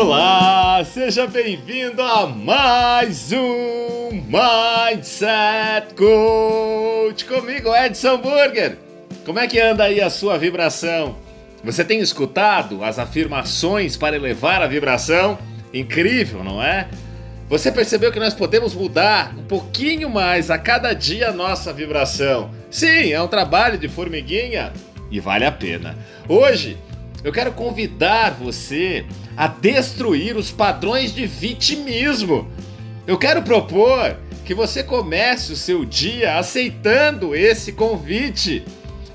Olá, 0.00 0.80
seja 0.84 1.26
bem-vindo 1.26 2.00
a 2.00 2.24
mais 2.24 3.32
um 3.32 4.10
Mindset 4.12 5.92
Coach 5.96 7.24
comigo, 7.24 7.74
Edson 7.74 8.18
Burger. 8.18 8.78
Como 9.26 9.40
é 9.40 9.48
que 9.48 9.58
anda 9.58 9.82
aí 9.82 10.00
a 10.00 10.08
sua 10.08 10.38
vibração? 10.38 11.16
Você 11.64 11.84
tem 11.84 11.98
escutado 11.98 12.84
as 12.84 12.96
afirmações 12.96 13.96
para 13.96 14.14
elevar 14.14 14.62
a 14.62 14.68
vibração? 14.68 15.36
Incrível, 15.74 16.44
não 16.44 16.62
é? 16.62 16.86
Você 17.48 17.72
percebeu 17.72 18.12
que 18.12 18.20
nós 18.20 18.34
podemos 18.34 18.76
mudar 18.76 19.34
um 19.36 19.42
pouquinho 19.42 20.08
mais 20.08 20.48
a 20.48 20.58
cada 20.58 20.92
dia 20.92 21.30
a 21.30 21.32
nossa 21.32 21.72
vibração? 21.72 22.52
Sim, 22.70 23.12
é 23.12 23.20
um 23.20 23.26
trabalho 23.26 23.76
de 23.76 23.88
formiguinha 23.88 24.72
e 25.10 25.18
vale 25.18 25.44
a 25.44 25.50
pena. 25.50 25.98
Hoje 26.28 26.78
eu 27.24 27.32
quero 27.32 27.52
convidar 27.52 28.30
você 28.30 29.04
a 29.36 29.48
destruir 29.48 30.36
os 30.36 30.50
padrões 30.50 31.14
de 31.14 31.26
vitimismo. 31.26 32.48
Eu 33.06 33.18
quero 33.18 33.42
propor 33.42 34.16
que 34.44 34.54
você 34.54 34.82
comece 34.82 35.52
o 35.52 35.56
seu 35.56 35.84
dia 35.84 36.38
aceitando 36.38 37.34
esse 37.34 37.72
convite, 37.72 38.64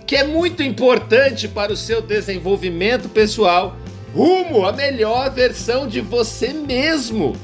que 0.05 0.15
é 0.15 0.23
muito 0.23 0.61
importante 0.61 1.47
para 1.47 1.71
o 1.71 1.77
seu 1.77 2.01
desenvolvimento 2.01 3.07
pessoal, 3.09 3.77
rumo 4.13 4.65
à 4.65 4.71
melhor 4.71 5.31
versão 5.31 5.87
de 5.87 6.01
você 6.01 6.49
mesmo. 6.53 7.35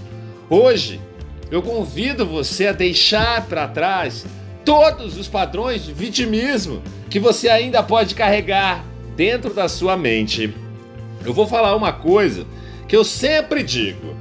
Hoje, 0.50 1.00
eu 1.50 1.62
convido 1.62 2.26
você 2.26 2.68
a 2.68 2.74
deixar 2.74 3.46
para 3.48 3.68
trás 3.68 4.26
todos 4.66 5.18
os 5.18 5.28
padrões 5.28 5.86
de 5.86 5.94
vitimismo 5.94 6.84
que 7.10 7.20
você 7.20 7.50
ainda 7.50 7.82
pode 7.82 8.14
carregar 8.14 8.86
dentro 9.20 9.54
da 9.54 9.68
sua 9.68 9.98
mente. 9.98 10.56
Eu 11.26 11.34
vou 11.34 11.46
falar 11.46 11.76
uma 11.76 11.92
coisa 11.92 12.48
que 12.88 12.96
eu 12.96 13.04
sempre 13.04 13.62
digo: 13.62 14.16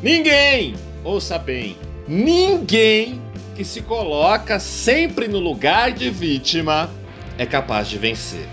ninguém, 0.00 0.76
ouça 1.02 1.36
bem, 1.36 1.76
ninguém 2.06 3.20
que 3.56 3.64
se 3.64 3.82
coloca 3.82 4.60
sempre 4.60 5.26
no 5.26 5.40
lugar 5.40 5.90
de 5.90 6.08
vítima 6.08 6.88
é 7.36 7.44
capaz 7.44 7.88
de 7.88 7.98
vencer. 7.98 8.46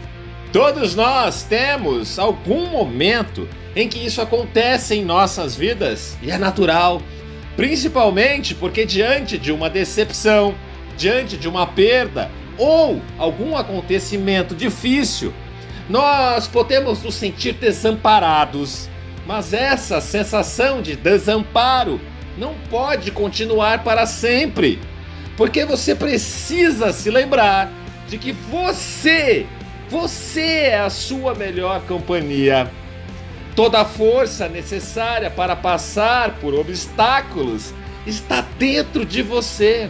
Todos 0.52 0.96
nós 0.96 1.44
temos 1.44 2.18
algum 2.18 2.66
momento 2.66 3.48
em 3.76 3.88
que 3.88 4.04
isso 4.04 4.20
acontece 4.24 4.96
em 4.96 5.06
nossas 5.06 5.56
vidas 5.56 6.18
e 6.24 6.32
é 6.32 6.38
natural, 6.40 7.00
principalmente 7.56 8.56
porque 8.56 8.88
diante 8.88 9.38
de 9.38 9.52
uma 9.52 9.70
decepção, 9.70 10.56
diante 10.98 11.38
de 11.38 11.48
uma 11.48 11.68
perda 11.68 12.32
ou 12.58 13.00
algum 13.20 13.56
acontecimento 13.56 14.56
difícil, 14.56 15.32
nós 15.90 16.48
podemos 16.48 17.02
nos 17.04 17.16
sentir 17.16 17.54
desamparados. 17.54 18.90
Mas 19.26 19.54
essa 19.54 20.00
sensação 20.02 20.82
de 20.82 20.96
desamparo 20.96 22.00
não 22.38 22.54
pode 22.70 23.12
continuar 23.12 23.84
para 23.84 24.06
sempre, 24.06 24.80
porque 25.36 25.66
você 25.66 25.96
precisa 25.96 26.92
se 26.92 27.10
lembrar 27.10 27.72
de 28.08 28.18
que 28.18 28.32
você 28.32 29.48
você 29.90 30.42
é 30.42 30.80
a 30.80 30.90
sua 30.90 31.36
melhor 31.36 31.82
companhia. 31.82 32.70
Toda 33.56 33.82
a 33.82 33.86
força 33.86 34.50
necessária 34.50 35.30
para 35.30 35.56
passar 35.56 36.36
por 36.42 36.54
obstáculos 36.54 37.74
está 38.06 38.42
dentro 38.58 39.06
de 39.06 39.22
você. 39.22 39.90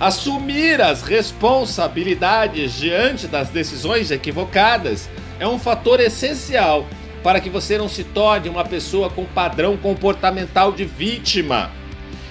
Assumir 0.00 0.80
as 0.80 1.02
responsabilidades 1.02 2.72
diante 2.72 3.26
das 3.26 3.50
decisões 3.50 4.10
equivocadas 4.10 5.10
é 5.38 5.46
um 5.46 5.58
fator 5.58 6.00
essencial 6.00 6.86
para 7.22 7.38
que 7.38 7.50
você 7.50 7.76
não 7.76 7.86
se 7.86 8.02
torne 8.02 8.48
uma 8.48 8.64
pessoa 8.64 9.10
com 9.10 9.26
padrão 9.26 9.76
comportamental 9.76 10.72
de 10.72 10.86
vítima. 10.86 11.70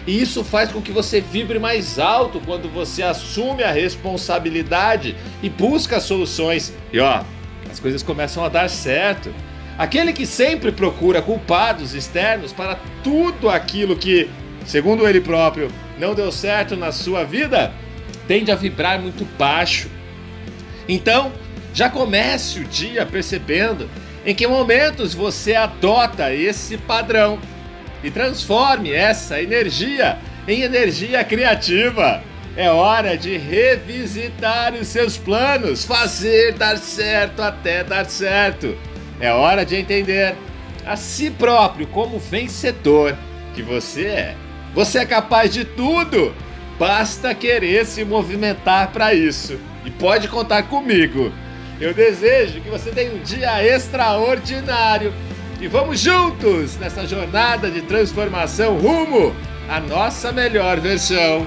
E 0.07 0.19
isso 0.19 0.43
faz 0.43 0.71
com 0.71 0.81
que 0.81 0.91
você 0.91 1.21
vibre 1.21 1.59
mais 1.59 1.99
alto 1.99 2.41
quando 2.43 2.67
você 2.67 3.03
assume 3.03 3.61
a 3.61 3.71
responsabilidade 3.71 5.15
e 5.43 5.47
busca 5.47 5.99
soluções. 5.99 6.73
E 6.91 6.99
ó, 6.99 7.21
as 7.69 7.79
coisas 7.79 8.01
começam 8.01 8.43
a 8.43 8.49
dar 8.49 8.67
certo. 8.67 9.31
Aquele 9.77 10.11
que 10.11 10.25
sempre 10.25 10.71
procura 10.71 11.21
culpados 11.21 11.93
externos 11.93 12.51
para 12.51 12.79
tudo 13.03 13.47
aquilo 13.47 13.95
que, 13.95 14.27
segundo 14.65 15.07
ele 15.07 15.21
próprio, 15.21 15.71
não 15.99 16.15
deu 16.15 16.31
certo 16.31 16.75
na 16.75 16.91
sua 16.91 17.23
vida, 17.23 17.73
tende 18.27 18.51
a 18.51 18.55
vibrar 18.55 18.99
muito 18.99 19.25
baixo. 19.37 19.89
Então, 20.87 21.31
já 21.73 21.89
comece 21.89 22.59
o 22.59 22.63
dia 22.63 23.05
percebendo 23.05 23.89
em 24.25 24.33
que 24.33 24.47
momentos 24.47 25.13
você 25.13 25.55
adota 25.55 26.33
esse 26.33 26.77
padrão 26.77 27.39
e 28.03 28.09
transforme 28.09 28.91
essa 28.91 29.41
energia 29.41 30.17
em 30.47 30.61
energia 30.61 31.23
criativa. 31.23 32.23
É 32.55 32.69
hora 32.69 33.17
de 33.17 33.37
revisitar 33.37 34.73
os 34.73 34.87
seus 34.87 35.17
planos, 35.17 35.85
fazer 35.85 36.53
dar 36.53 36.77
certo 36.77 37.41
até 37.41 37.83
dar 37.83 38.05
certo. 38.05 38.75
É 39.19 39.31
hora 39.31 39.65
de 39.65 39.75
entender 39.75 40.35
a 40.85 40.95
si 40.95 41.29
próprio 41.29 41.87
como 41.87 42.19
vencedor 42.19 43.15
que 43.53 43.61
você 43.61 44.07
é. 44.07 44.48
Você 44.73 44.99
é 44.99 45.05
capaz 45.05 45.53
de 45.53 45.65
tudo, 45.65 46.33
basta 46.77 47.33
querer 47.33 47.85
se 47.85 48.05
movimentar 48.05 48.91
para 48.91 49.13
isso. 49.13 49.59
E 49.85 49.91
pode 49.91 50.27
contar 50.27 50.63
comigo. 50.63 51.31
Eu 51.79 51.93
desejo 51.93 52.61
que 52.61 52.69
você 52.69 52.91
tenha 52.91 53.13
um 53.13 53.19
dia 53.19 53.63
extraordinário 53.63 55.13
e 55.61 55.67
vamos 55.67 55.99
juntos 55.99 56.77
nessa 56.77 57.07
jornada 57.07 57.69
de 57.71 57.81
transformação 57.81 58.77
rumo 58.77 59.33
à 59.67 59.79
nossa 59.79 60.31
melhor 60.31 60.79
versão. 60.79 61.45